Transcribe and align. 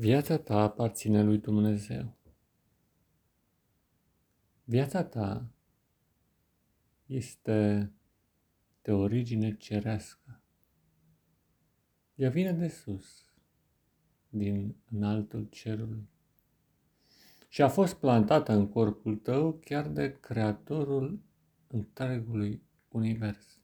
Viața 0.00 0.38
ta 0.38 0.60
aparține 0.60 1.22
lui 1.22 1.38
Dumnezeu. 1.38 2.16
Viața 4.64 5.04
ta 5.04 5.50
este 7.06 7.92
de 8.82 8.92
origine 8.92 9.56
cerească. 9.56 10.42
Ea 12.14 12.30
vine 12.30 12.52
de 12.52 12.68
sus, 12.68 13.26
din 14.28 14.76
înaltul 14.90 15.44
cerului. 15.50 16.08
Și 17.48 17.62
a 17.62 17.68
fost 17.68 17.94
plantată 17.94 18.52
în 18.52 18.68
corpul 18.68 19.16
tău 19.16 19.52
chiar 19.52 19.88
de 19.88 20.20
Creatorul 20.20 21.22
întregului 21.66 22.62
univers. 22.88 23.60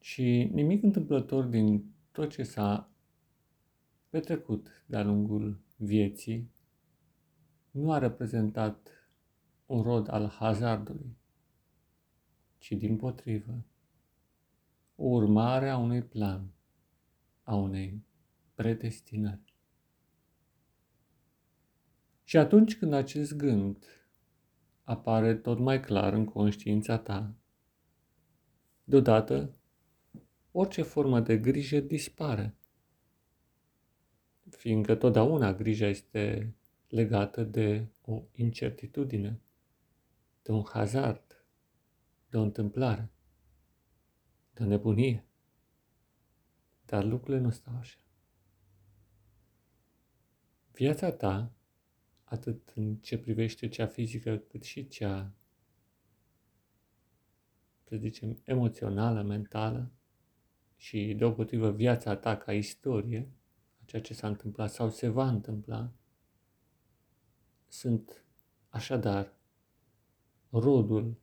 Și 0.00 0.50
nimic 0.52 0.82
întâmplător 0.82 1.44
din 1.44 1.94
tot 2.12 2.30
ce 2.30 2.42
s-a 2.42 2.92
petrecut 4.08 4.84
de-a 4.86 5.02
lungul 5.02 5.60
vieții 5.76 6.50
nu 7.70 7.92
a 7.92 7.98
reprezentat 7.98 8.88
un 9.66 9.82
rod 9.82 10.08
al 10.08 10.28
hazardului, 10.28 11.16
ci 12.58 12.72
din 12.72 12.96
potrivă, 12.96 13.64
o 14.96 15.04
urmare 15.04 15.68
a 15.68 15.76
unui 15.76 16.02
plan, 16.02 16.52
a 17.42 17.54
unei 17.54 18.04
predestinări. 18.54 19.54
Și 22.24 22.36
atunci 22.36 22.76
când 22.76 22.92
acest 22.92 23.36
gând 23.36 23.84
apare 24.82 25.34
tot 25.34 25.58
mai 25.58 25.80
clar 25.80 26.12
în 26.12 26.24
conștiința 26.24 26.98
ta, 26.98 27.34
deodată 28.84 29.54
orice 30.50 30.82
formă 30.82 31.20
de 31.20 31.38
grijă 31.38 31.80
dispare, 31.80 32.57
fiindcă 34.50 34.94
totdeauna 34.94 35.52
grija 35.52 35.86
este 35.86 36.54
legată 36.88 37.44
de 37.44 37.86
o 38.04 38.22
incertitudine, 38.32 39.40
de 40.42 40.52
un 40.52 40.64
hazard, 40.64 41.44
de 42.28 42.36
o 42.36 42.42
întâmplare, 42.42 43.10
de 44.54 44.62
o 44.62 44.66
nebunie. 44.66 45.24
Dar 46.84 47.04
lucrurile 47.04 47.42
nu 47.42 47.50
stau 47.50 47.76
așa. 47.76 47.98
Viața 50.72 51.12
ta, 51.12 51.52
atât 52.24 52.72
în 52.74 52.96
ce 52.96 53.18
privește 53.18 53.68
cea 53.68 53.86
fizică, 53.86 54.36
cât 54.36 54.62
și 54.62 54.88
cea, 54.88 55.32
să 57.84 57.96
zicem, 57.96 58.40
emoțională, 58.44 59.22
mentală, 59.22 59.92
și 60.76 61.14
deopotrivă 61.14 61.72
viața 61.72 62.16
ta 62.16 62.36
ca 62.36 62.52
istorie, 62.52 63.28
ceea 63.88 64.02
ce 64.02 64.14
s-a 64.14 64.26
întâmplat 64.26 64.70
sau 64.70 64.90
se 64.90 65.08
va 65.08 65.28
întâmpla, 65.28 65.92
sunt 67.66 68.24
așadar 68.68 69.36
rodul 70.50 71.20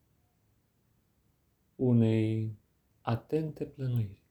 unei 1.75 2.57
atente 3.01 3.65
plănuiri. 3.65 4.23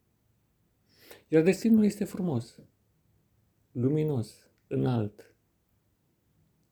Iar 1.28 1.42
destinul 1.42 1.84
este 1.84 2.04
frumos, 2.04 2.58
luminos, 3.72 4.50
înalt, 4.66 5.34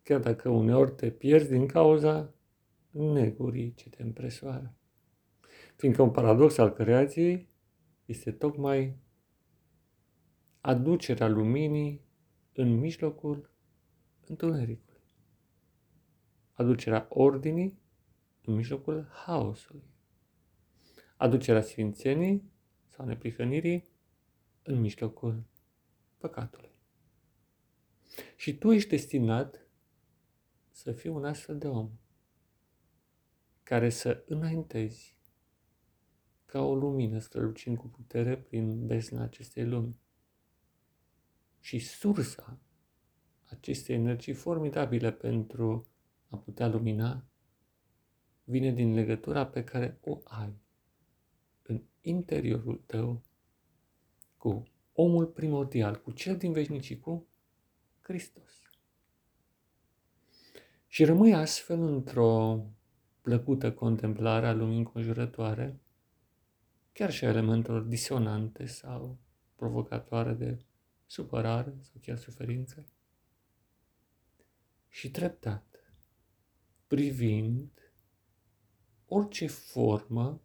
chiar 0.03 0.21
dacă 0.21 0.49
uneori 0.49 0.93
te 0.95 1.11
pierzi 1.11 1.51
din 1.51 1.67
cauza 1.67 2.35
negurii 2.91 3.75
ce 3.75 3.89
te 3.89 4.03
împresoară. 4.03 4.75
Fiindcă 5.77 6.03
un 6.03 6.11
paradox 6.11 6.59
al 6.59 6.73
creației 6.73 7.49
este 8.05 8.33
tocmai 8.33 8.97
aducerea 10.63 11.29
luminii 11.29 12.05
în 12.53 12.79
mijlocul 12.79 13.51
întunericului. 14.27 15.01
Aducerea 16.53 17.07
ordinii 17.09 17.79
în 18.45 18.55
mijlocul 18.55 19.09
haosului. 19.11 19.91
Aducerea 21.17 21.63
sfințenii 21.63 22.51
sau 22.87 23.07
neprihănirii 23.07 23.89
în 24.63 24.81
mijlocul 24.81 25.45
păcatului. 26.19 26.71
Și 28.37 28.59
tu 28.59 28.73
ești 28.73 28.89
destinat 28.89 29.67
să 30.71 30.93
fii 30.93 31.11
un 31.11 31.25
astfel 31.25 31.59
de 31.59 31.69
om 31.69 31.91
care 33.63 33.91
să 33.91 34.25
înaintezi 34.27 35.17
ca 36.47 36.61
o 36.61 36.75
lumină 36.75 37.19
strălucind 37.19 37.77
cu 37.77 37.89
putere 37.89 38.39
prin 38.39 38.87
bezna 38.87 39.23
acestei 39.23 39.67
lumi. 39.67 40.01
Și 41.63 41.79
sursa 41.79 42.59
acestei 43.51 43.95
energii 43.95 44.35
formidabile 44.35 45.13
pentru 45.13 45.87
a 46.29 46.37
putea 46.37 46.69
lumina 46.69 47.25
vine 48.45 48.73
din 48.73 48.95
legătura 48.95 49.47
pe 49.47 49.65
care 49.65 49.99
o 50.01 50.21
ai 50.25 50.61
în 51.63 51.83
interiorul 52.01 52.83
tău 52.87 53.23
cu 54.37 54.63
omul 54.93 55.27
primordial, 55.27 56.01
cu 56.01 56.11
cel 56.11 56.37
din 56.37 56.53
veșnicii, 56.53 57.01
cu 57.01 57.27
Hristos. 58.01 58.53
Și 60.87 61.05
rămâi 61.05 61.35
astfel 61.35 61.81
într-o 61.83 62.65
plăcută 63.21 63.73
contemplare 63.73 64.47
a 64.47 64.53
lumii 64.53 64.79
înconjurătoare, 64.79 65.81
chiar 66.93 67.11
și 67.11 67.25
a 67.25 67.29
elementelor 67.29 67.83
disonante 67.83 68.67
sau 68.67 69.19
provocatoare 69.55 70.33
de 70.33 70.65
supărare 71.07 71.75
sau 71.81 72.01
chiar 72.01 72.17
suferință. 72.17 72.87
Și 74.89 75.11
treptat, 75.11 75.95
privind 76.87 77.71
orice 79.07 79.47
formă 79.47 80.43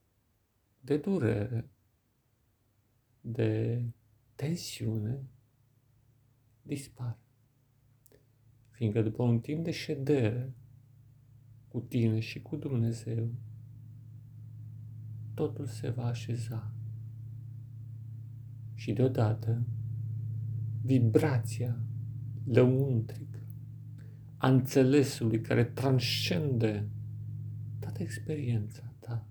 de 0.79 0.97
durere, 0.97 1.69
de 3.21 3.83
tensiune, 4.35 5.29
dispare. 6.61 7.19
Fiindcă 8.69 9.01
după 9.01 9.23
un 9.23 9.39
timp 9.39 9.63
de 9.63 9.71
ședere 9.71 10.53
cu 11.67 11.79
tine 11.79 12.19
și 12.19 12.41
cu 12.41 12.55
Dumnezeu, 12.55 13.33
totul 15.33 15.65
se 15.65 15.89
va 15.89 16.05
așeza. 16.05 16.71
Și 18.73 18.93
deodată, 18.93 19.65
vibrația 20.87 21.79
lăuntrică 22.45 23.39
a 24.37 24.49
înțelesului 24.49 25.41
care 25.41 25.63
transcende 25.63 26.89
toată 27.79 28.01
experiența 28.01 28.93
ta, 28.99 29.27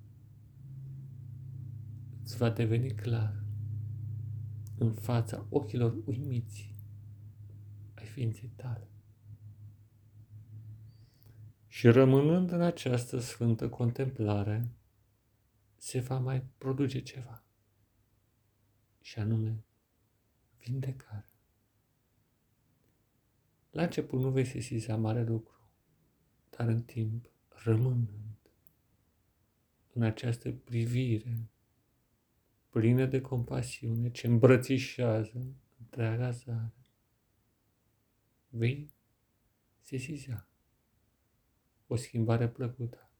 îți 2.23 2.37
va 2.37 2.51
deveni 2.51 2.91
clar 2.91 3.45
în 4.79 4.93
fața 4.93 5.47
ochilor 5.49 6.03
uimiți 6.05 6.75
ai 7.95 8.07
ființei 8.07 8.53
tale. 8.57 8.91
Și 11.67 11.89
rămânând 11.89 12.51
în 12.51 12.61
această 12.61 13.19
sfântă 13.19 13.69
contemplare, 13.69 14.71
se 15.77 16.01
va 16.01 16.19
mai 16.19 16.43
produce 16.59 17.01
ceva. 17.01 17.45
Și 19.01 19.19
anume, 19.19 19.65
vindecare. 20.59 21.31
La 23.77 23.83
început 23.83 24.21
nu 24.21 24.31
vei 24.31 24.45
sesiza 24.45 24.97
mare 24.97 25.25
lucru, 25.25 25.69
dar 26.51 26.69
în 26.69 26.83
timp, 26.83 27.31
rămânând 27.49 28.39
în 29.93 30.03
această 30.03 30.53
privire 30.53 31.51
plină 32.71 33.07
de 33.07 33.21
compasiune 33.21 34.11
ce 34.11 34.27
îmbrățișează 34.27 35.55
întreaga 35.81 36.31
zare, 36.31 36.87
vei 38.49 38.91
sesiza 39.81 40.49
o 41.87 41.97
schimbare 41.97 42.49
plăcută 42.49 43.11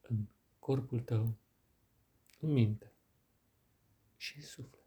în 0.00 0.26
corpul 0.58 1.00
tău, 1.00 1.36
în 2.40 2.52
minte 2.52 2.92
și 4.16 4.36
în 4.36 4.42
suflet. 4.42 4.83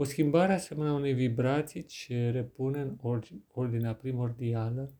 O 0.00 0.04
schimbare 0.04 0.52
asemenea 0.52 0.92
unei 0.92 1.14
vibrații 1.14 1.84
ce 1.84 2.30
repune 2.30 2.80
în 2.80 2.98
ordinea 3.52 3.94
primordială 3.94 4.92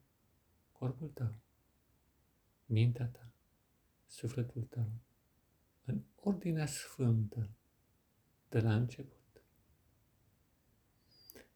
corpul 0.72 1.08
tău, 1.08 1.34
mintea 2.66 3.06
ta, 3.06 3.32
sufletul 4.06 4.62
tău, 4.62 4.90
în 5.84 6.00
ordinea 6.14 6.66
sfântă 6.66 7.50
de 8.48 8.60
la 8.60 8.74
început. 8.74 9.42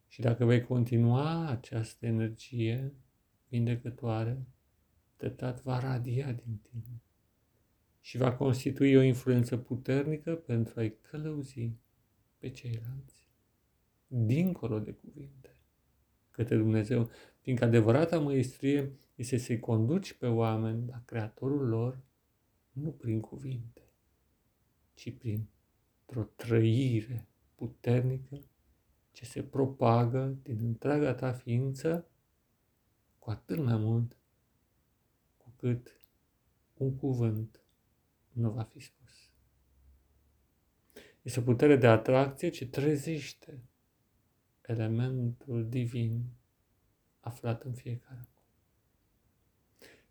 Și 0.09 0.21
dacă 0.21 0.45
vei 0.45 0.63
continua 0.63 1.49
această 1.49 2.07
energie 2.07 2.95
vindecătoare, 3.49 4.47
treptat 5.17 5.63
va 5.63 5.79
radia 5.79 6.33
din 6.33 6.57
tine 6.57 7.01
și 8.01 8.17
va 8.17 8.37
constitui 8.37 8.97
o 8.97 9.03
influență 9.03 9.57
puternică 9.57 10.35
pentru 10.35 10.81
a-i 10.81 10.97
călăuzi 11.01 11.73
pe 12.39 12.51
ceilalți 12.51 13.23
dincolo 14.15 14.79
de 14.79 14.93
cuvinte, 14.93 15.57
către 16.31 16.57
Dumnezeu, 16.57 17.11
fiindcă 17.41 17.65
adevărata 17.65 18.19
măestrie 18.19 18.93
este 19.15 19.37
să-i 19.37 19.59
conduci 19.59 20.13
pe 20.13 20.27
oameni 20.27 20.87
la 20.87 21.03
Creatorul 21.05 21.69
lor, 21.69 22.01
nu 22.73 22.91
prin 22.91 23.21
cuvinte, 23.21 23.83
ci 24.95 25.11
prin 25.19 25.49
o 26.15 26.23
trăire 26.23 27.29
puternică 27.55 28.41
ce 29.13 29.25
se 29.25 29.43
propagă 29.43 30.39
din 30.43 30.59
întreaga 30.65 31.15
ta 31.15 31.33
ființă, 31.33 32.07
cu 33.19 33.31
atât 33.31 33.59
mai 33.65 33.77
mult 33.77 34.17
cu 35.37 35.53
cât 35.57 36.01
un 36.75 36.97
cuvânt 36.97 37.61
nu 38.33 38.51
va 38.51 38.63
fi 38.63 38.81
spus. 38.81 39.31
Este 41.23 41.41
o 41.41 41.43
putere 41.43 41.77
de 41.77 41.87
atracție 41.87 42.49
ce 42.49 42.67
trezește 42.67 43.63
elementul 44.63 45.69
divin 45.69 46.25
aflat 47.21 47.63
în 47.63 47.75
fiecare 47.75 48.29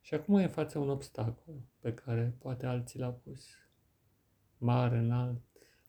Și 0.02 0.14
acum 0.14 0.36
e 0.36 0.44
în 0.44 0.50
fața 0.50 0.80
un 0.80 0.90
obstacol 0.90 1.62
pe 1.80 1.94
care 1.94 2.36
poate 2.40 2.66
alții 2.66 3.00
l-au 3.00 3.14
pus. 3.14 3.48
Mare, 4.58 4.98
înalt, 4.98 5.42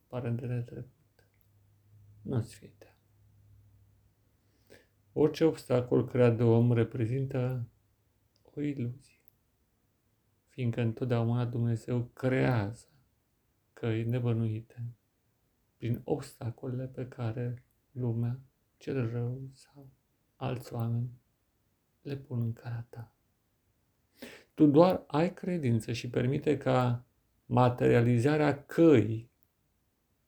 pare 0.06 0.30
de 0.30 0.46
netrecut. 0.46 1.28
Nu-ți 2.22 2.54
fie 2.54 2.72
teamă. 2.78 2.96
Orice 5.12 5.44
obstacol 5.44 6.08
creat 6.08 6.36
de 6.36 6.42
om 6.42 6.72
reprezintă 6.72 7.68
o 8.54 8.60
iluzie, 8.60 9.20
fiindcă 10.48 10.80
întotdeauna 10.80 11.44
Dumnezeu 11.44 12.02
creează 12.02 12.86
căi 13.72 14.04
nebănuite 14.04 14.84
prin 15.76 16.00
obstacolele 16.04 16.86
pe 16.86 17.08
care 17.08 17.64
lumea, 17.90 18.40
cel 18.82 19.10
rău 19.10 19.50
sau 19.52 19.88
alți 20.36 20.72
oameni 20.72 21.10
le 22.00 22.16
pun 22.16 22.40
în 22.40 22.52
cara 22.52 22.86
ta. 22.88 23.12
Tu 24.54 24.66
doar 24.66 25.04
ai 25.06 25.34
credință 25.34 25.92
și 25.92 26.10
permite 26.10 26.56
ca 26.58 27.04
materializarea 27.46 28.64
căii 28.64 29.30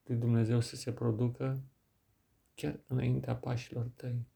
lui 0.04 0.16
Dumnezeu 0.16 0.60
să 0.60 0.76
se 0.76 0.92
producă 0.92 1.62
chiar 2.54 2.80
înaintea 2.86 3.36
pașilor 3.36 3.90
tăi. 3.94 4.26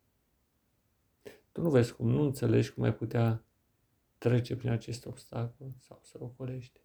Tu 1.52 1.60
nu 1.60 1.70
vezi 1.70 1.92
cum, 1.94 2.08
nu 2.08 2.22
înțelegi 2.22 2.72
cum 2.72 2.82
ai 2.82 2.94
putea 2.94 3.44
trece 4.18 4.56
prin 4.56 4.70
acest 4.70 5.06
obstacol 5.06 5.72
sau 5.78 6.00
să 6.02 6.18
ocolești. 6.20 6.80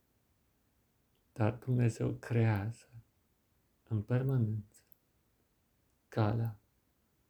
Dar 1.32 1.54
Dumnezeu 1.54 2.12
creează 2.12 2.90
în 3.88 4.02
permanență 4.02 4.82
calea 6.08 6.58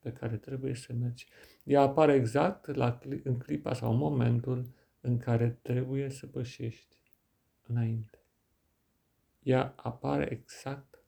pe 0.04 0.12
care 0.12 0.38
trebuie 0.38 0.76
să 0.76 0.94
mergi. 0.94 1.28
Ea 1.64 1.82
apare 1.82 2.14
exact 2.14 2.76
la, 2.76 3.00
în 3.24 3.38
clipa 3.38 3.74
sau 3.74 3.92
în 3.92 3.98
momentul 3.98 4.74
în 5.02 5.18
care 5.18 5.60
trebuie 5.62 6.10
să 6.10 6.28
pășești 6.28 6.96
înainte. 7.68 8.18
Ea 9.44 9.74
apare 9.76 10.32
exact 10.32 11.00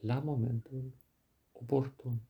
la 0.00 0.18
momentul 0.18 0.92
oportun. 1.52 2.20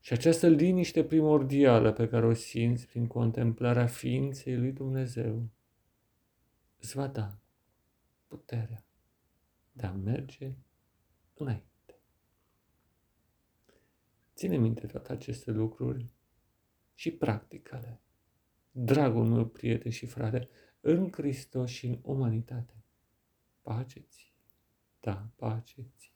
Și 0.00 0.12
această 0.12 0.48
liniște 0.48 1.04
primordială 1.04 1.92
pe 1.92 2.08
care 2.08 2.26
o 2.26 2.32
simți 2.32 2.86
prin 2.86 3.06
contemplarea 3.06 3.86
ființei 3.86 4.56
lui 4.56 4.72
Dumnezeu 4.72 5.48
îți 6.80 6.96
va 6.96 7.06
da 7.06 7.38
puterea 8.26 8.84
de 9.72 9.86
a 9.86 9.92
merge 9.92 10.52
înainte. 11.34 11.75
Ține 14.36 14.56
minte 14.56 14.86
toate 14.86 15.12
aceste 15.12 15.50
lucruri 15.50 16.14
și 16.94 17.10
practicale. 17.10 18.00
Dragul 18.70 19.24
meu 19.24 19.46
prieten 19.46 19.90
și 19.90 20.06
frate, 20.06 20.48
în 20.80 21.12
Hristos 21.12 21.70
și 21.70 21.86
în 21.86 21.98
umanitate. 22.02 22.74
Pace 23.62 24.00
ți, 24.00 24.34
da, 25.00 25.30
pace 25.36 25.82
ți. 25.96 26.15